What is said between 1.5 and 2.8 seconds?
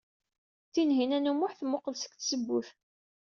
temmuqqel seg tzewwut.